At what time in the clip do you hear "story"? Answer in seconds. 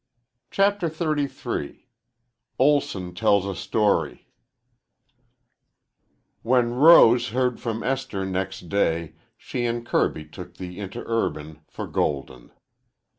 3.53-4.25